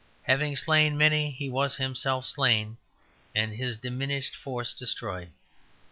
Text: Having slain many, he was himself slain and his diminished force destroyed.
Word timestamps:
Having 0.23 0.55
slain 0.55 0.97
many, 0.97 1.29
he 1.29 1.47
was 1.47 1.75
himself 1.75 2.25
slain 2.25 2.77
and 3.35 3.53
his 3.53 3.77
diminished 3.77 4.35
force 4.35 4.73
destroyed. 4.73 5.29